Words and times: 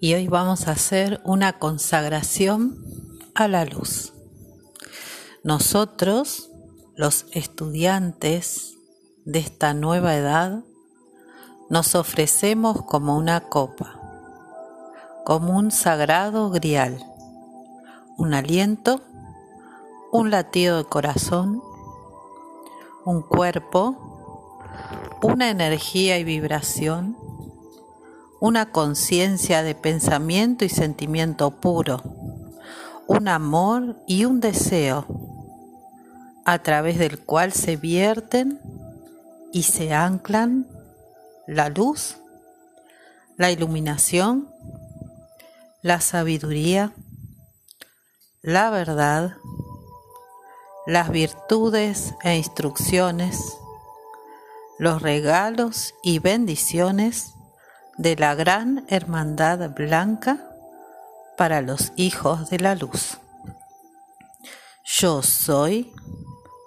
y 0.00 0.14
hoy 0.14 0.28
vamos 0.28 0.66
a 0.66 0.72
hacer 0.72 1.20
una 1.24 1.58
consagración 1.58 2.82
a 3.34 3.48
la 3.48 3.66
luz. 3.66 4.14
Nosotros, 5.44 6.50
los 6.96 7.26
estudiantes 7.32 8.78
de 9.26 9.40
esta 9.40 9.74
nueva 9.74 10.16
edad, 10.16 10.64
nos 11.68 11.94
ofrecemos 11.94 12.82
como 12.82 13.16
una 13.16 13.42
copa, 13.42 14.00
como 15.26 15.56
un 15.58 15.70
sagrado 15.70 16.48
grial, 16.48 17.04
un 18.16 18.32
aliento, 18.32 19.02
un 20.12 20.30
latido 20.30 20.78
de 20.78 20.84
corazón, 20.84 21.62
un 23.04 23.20
cuerpo, 23.20 24.58
una 25.22 25.50
energía 25.50 26.18
y 26.18 26.24
vibración, 26.24 27.18
una 28.40 28.72
conciencia 28.72 29.62
de 29.62 29.74
pensamiento 29.74 30.64
y 30.64 30.70
sentimiento 30.70 31.50
puro, 31.60 32.02
un 33.06 33.28
amor 33.28 34.02
y 34.06 34.24
un 34.24 34.40
deseo, 34.40 35.06
a 36.46 36.58
través 36.60 36.98
del 36.98 37.20
cual 37.20 37.52
se 37.52 37.76
vierten 37.76 38.58
y 39.52 39.64
se 39.64 39.92
anclan 39.92 40.66
la 41.46 41.68
luz, 41.68 42.16
la 43.36 43.50
iluminación, 43.50 44.48
la 45.82 46.00
sabiduría, 46.00 46.94
la 48.40 48.70
verdad, 48.70 49.36
las 50.86 51.10
virtudes 51.10 52.14
e 52.22 52.36
instrucciones, 52.36 53.38
los 54.78 55.02
regalos 55.02 55.94
y 56.02 56.20
bendiciones 56.20 57.34
de 58.00 58.16
la 58.16 58.34
gran 58.34 58.86
hermandad 58.88 59.68
blanca 59.72 60.38
para 61.36 61.60
los 61.60 61.92
hijos 61.96 62.48
de 62.48 62.58
la 62.58 62.74
luz. 62.74 63.18
Yo 64.82 65.22
soy 65.22 65.92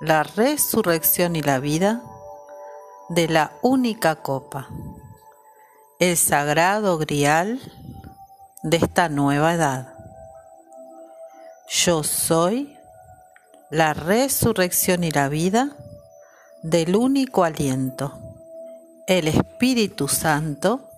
la 0.00 0.22
resurrección 0.22 1.34
y 1.34 1.42
la 1.42 1.58
vida 1.58 2.00
de 3.08 3.26
la 3.26 3.50
única 3.60 4.14
copa, 4.22 4.68
el 5.98 6.16
sagrado 6.16 6.96
grial 6.96 7.60
de 8.62 8.76
esta 8.76 9.08
nueva 9.08 9.52
edad. 9.54 9.94
Yo 11.68 12.04
soy 12.04 12.78
la 13.68 13.94
resurrección 13.94 15.02
y 15.02 15.10
la 15.10 15.28
vida 15.28 15.76
del 16.62 16.94
único 16.94 17.42
aliento, 17.42 18.16
el 19.08 19.26
Espíritu 19.26 20.06
Santo 20.06 20.92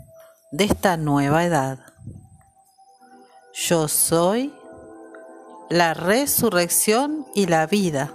de 0.50 0.64
esta 0.64 0.96
nueva 0.96 1.44
edad. 1.44 1.78
Yo 3.52 3.86
soy 3.86 4.54
la 5.68 5.92
resurrección 5.92 7.26
y 7.34 7.46
la 7.46 7.66
vida 7.66 8.14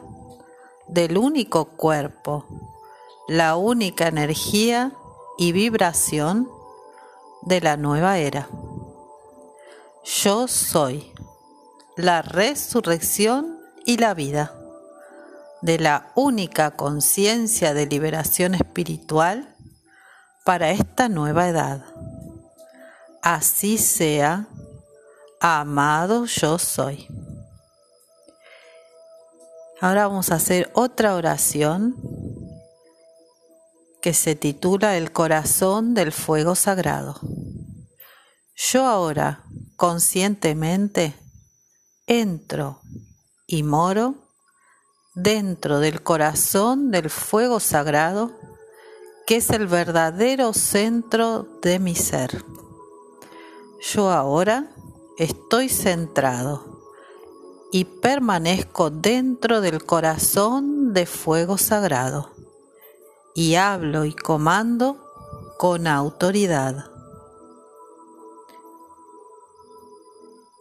del 0.87 1.17
único 1.17 1.65
cuerpo, 1.65 2.45
la 3.27 3.55
única 3.55 4.07
energía 4.07 4.93
y 5.37 5.51
vibración 5.51 6.49
de 7.43 7.61
la 7.61 7.77
nueva 7.77 8.17
era. 8.17 8.49
Yo 10.03 10.47
soy 10.47 11.11
la 11.95 12.23
resurrección 12.23 13.59
y 13.85 13.97
la 13.97 14.15
vida 14.15 14.59
de 15.61 15.77
la 15.77 16.11
única 16.15 16.71
conciencia 16.71 17.75
de 17.75 17.85
liberación 17.85 18.55
espiritual 18.55 19.55
para 20.43 20.71
esta 20.71 21.07
nueva 21.09 21.47
edad 21.47 21.85
así 23.23 23.77
sea, 23.77 24.47
amado 25.39 26.25
yo 26.25 26.59
soy. 26.59 27.07
Ahora 29.79 30.07
vamos 30.07 30.31
a 30.31 30.35
hacer 30.35 30.69
otra 30.73 31.15
oración 31.15 31.95
que 34.01 34.13
se 34.13 34.35
titula 34.35 34.97
El 34.97 35.11
corazón 35.13 35.93
del 35.93 36.11
fuego 36.11 36.55
sagrado. 36.55 37.19
Yo 38.55 38.85
ahora 38.85 39.43
conscientemente 39.77 41.15
entro 42.05 42.81
y 43.47 43.63
moro 43.63 44.15
dentro 45.15 45.79
del 45.79 46.03
corazón 46.03 46.91
del 46.91 47.09
fuego 47.09 47.59
sagrado 47.61 48.31
que 49.25 49.37
es 49.37 49.49
el 49.49 49.67
verdadero 49.67 50.53
centro 50.53 51.47
de 51.61 51.79
mi 51.79 51.95
ser. 51.95 52.43
Yo 53.91 54.09
ahora 54.11 54.71
estoy 55.17 55.67
centrado 55.67 56.63
y 57.69 57.83
permanezco 57.83 58.89
dentro 58.89 59.59
del 59.59 59.83
corazón 59.83 60.93
de 60.93 61.05
fuego 61.05 61.57
sagrado 61.57 62.29
y 63.35 63.55
hablo 63.55 64.05
y 64.05 64.13
comando 64.13 64.97
con 65.57 65.85
autoridad. 65.87 66.85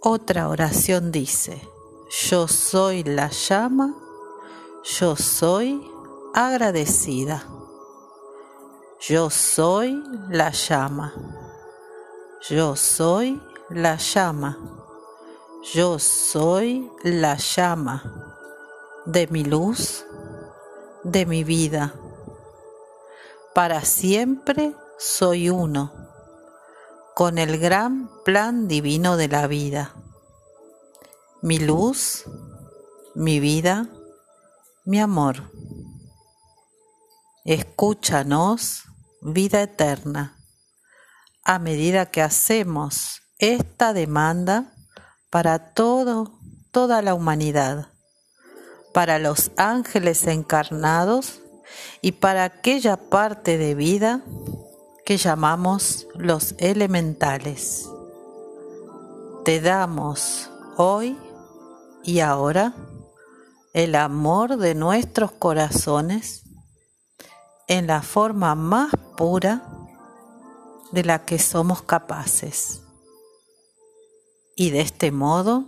Otra 0.03 0.49
oración 0.49 1.12
dice, 1.12 1.62
yo 2.28 2.49
soy 2.49 3.04
la 3.04 3.28
llama, 3.28 3.94
yo 4.99 5.15
soy 5.15 5.89
agradecida. 6.34 7.47
Yo 8.99 9.31
soy 9.31 10.03
la 10.28 10.50
llama. 10.50 11.41
Yo 12.48 12.75
soy 12.75 13.41
la 13.70 13.98
llama. 13.98 14.58
Yo 15.72 16.00
soy 16.00 16.91
la 17.04 17.36
llama 17.36 18.03
de 19.06 19.28
mi 19.28 19.44
luz, 19.44 20.04
de 21.04 21.25
mi 21.25 21.44
vida. 21.44 21.94
Para 23.54 23.84
siempre 23.84 24.75
soy 24.98 25.50
uno 25.50 25.92
con 27.14 27.38
el 27.38 27.60
gran 27.60 28.10
plan 28.25 28.66
divino 28.66 29.16
de 29.16 29.28
la 29.28 29.47
vida. 29.47 29.94
Mi 31.42 31.60
luz, 31.60 32.24
mi 33.14 33.38
vida, 33.38 33.88
mi 34.84 34.98
amor. 34.98 35.53
Escúchanos, 37.44 38.82
vida 39.20 39.62
eterna 39.62 40.41
a 41.44 41.58
medida 41.58 42.06
que 42.06 42.22
hacemos 42.22 43.22
esta 43.38 43.92
demanda 43.92 44.72
para 45.30 45.72
todo, 45.72 46.38
toda 46.70 47.03
la 47.03 47.14
humanidad, 47.14 47.88
para 48.92 49.19
los 49.19 49.50
ángeles 49.56 50.26
encarnados 50.26 51.41
y 52.00 52.12
para 52.12 52.44
aquella 52.44 52.97
parte 52.97 53.58
de 53.58 53.75
vida 53.75 54.22
que 55.04 55.16
llamamos 55.16 56.06
los 56.14 56.54
elementales. 56.58 57.88
Te 59.44 59.60
damos 59.60 60.50
hoy 60.76 61.19
y 62.04 62.20
ahora 62.20 62.74
el 63.74 63.94
amor 63.94 64.59
de 64.59 64.74
nuestros 64.74 65.32
corazones 65.32 66.44
en 67.66 67.86
la 67.86 68.03
forma 68.03 68.54
más 68.54 68.92
pura 69.16 69.81
de 70.92 71.04
la 71.04 71.25
que 71.25 71.38
somos 71.38 71.82
capaces. 71.82 72.82
Y 74.56 74.70
de 74.70 74.80
este 74.80 75.10
modo, 75.10 75.64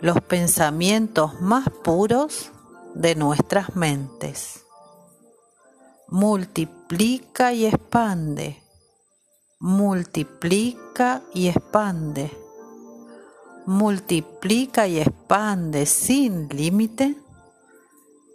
los 0.00 0.20
pensamientos 0.20 1.40
más 1.40 1.68
puros 1.82 2.52
de 2.94 3.14
nuestras 3.14 3.76
mentes. 3.76 4.64
Multiplica 6.08 7.52
y 7.52 7.66
expande, 7.66 8.62
multiplica 9.58 11.22
y 11.32 11.48
expande, 11.48 12.30
multiplica 13.66 14.88
y 14.88 15.00
expande 15.00 15.86
sin 15.86 16.48
límite 16.48 17.16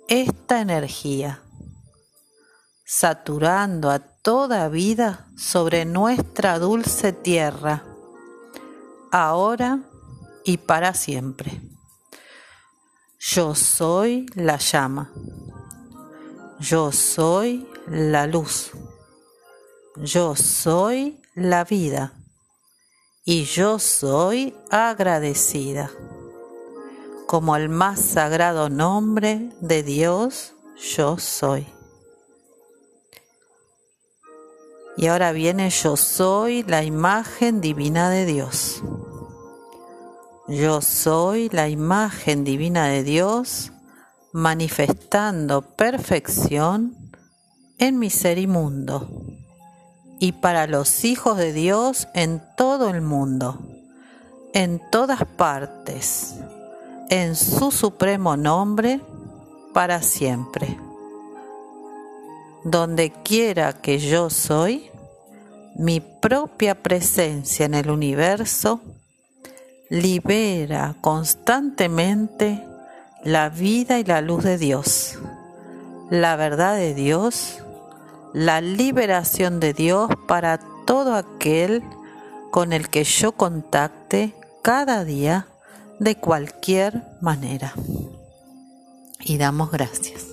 esta 0.08 0.62
energía, 0.62 1.42
saturando 2.86 3.90
a 3.90 4.00
toda 4.00 4.70
vida 4.70 5.28
sobre 5.36 5.86
nuestra 5.86 6.60
dulce 6.60 7.12
tierra, 7.14 7.84
ahora 9.12 9.80
y 10.44 10.58
para 10.58 10.94
siempre. 10.94 11.62
Yo 13.20 13.56
soy 13.56 14.28
la 14.36 14.58
llama, 14.58 15.12
yo 16.60 16.92
soy 16.92 17.68
la 17.88 18.28
luz, 18.28 18.72
yo 19.98 20.36
soy 20.36 21.20
la 21.34 21.64
vida 21.64 22.14
y 23.24 23.46
yo 23.46 23.80
soy 23.80 24.56
agradecida 24.70 25.90
como 27.26 27.56
el 27.56 27.70
más 27.70 28.00
sagrado 28.00 28.70
nombre 28.70 29.50
de 29.60 29.82
Dios 29.82 30.54
yo 30.78 31.18
soy. 31.18 31.75
Y 34.98 35.08
ahora 35.08 35.32
viene 35.32 35.70
yo 35.70 35.98
soy 35.98 36.64
la 36.64 36.84
imagen 36.84 37.62
divina 37.62 38.10
de 38.10 38.26
Dios. 38.26 38.82
Yo 40.48 40.82
soy 40.82 41.50
la 41.50 41.70
imagen 41.70 42.44
divina 42.44 42.88
de 42.88 43.04
Dios 43.04 43.72
manifestando 44.32 45.62
perfección 45.76 46.96
en 47.78 48.00
mi 48.00 48.10
ser 48.10 48.38
inmundo 48.38 49.10
y 50.20 50.34
para 50.34 50.68
los 50.68 51.04
hijos 51.04 51.38
de 51.38 51.52
Dios 51.52 52.08
en 52.14 52.42
todo 52.56 52.90
el 52.90 53.02
mundo, 53.02 53.60
en 54.54 54.82
todas 54.92 55.26
partes, 55.26 56.36
en 57.10 57.36
su 57.36 57.72
supremo 57.72 58.38
nombre, 58.38 59.02
para 59.74 60.02
siempre. 60.02 60.78
Donde 62.66 63.12
quiera 63.12 63.74
que 63.74 64.00
yo 64.00 64.30
soy, 64.30 64.90
mi 65.76 66.00
propia 66.00 66.76
presencia 66.76 67.66
en 67.66 67.76
el 67.76 67.92
universo 67.92 68.82
libera 69.90 70.96
constantemente 71.00 72.66
la 73.24 73.50
vida 73.50 74.00
y 74.00 74.04
la 74.04 74.22
luz 74.22 74.44
de 74.44 74.58
Dios, 74.58 75.20
la 76.10 76.36
verdad 76.36 76.76
de 76.76 76.96
Dios, 76.96 77.60
la 78.34 78.62
liberación 78.62 79.60
de 79.60 79.74
Dios 79.74 80.10
para 80.28 80.60
todo 80.86 81.16
aquel 81.16 81.84
con 82.52 82.74
el 82.74 82.90
que 82.90 83.04
yo 83.04 83.34
contacte 83.34 84.34
cada 84.64 85.04
día 85.04 85.48
de 86.00 86.16
cualquier 86.16 87.04
manera. 87.22 87.74
Y 89.20 89.38
damos 89.38 89.72
gracias. 89.72 90.25